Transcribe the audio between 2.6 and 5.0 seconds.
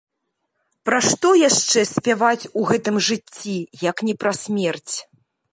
у гэтым жыцці, як не пра смерць?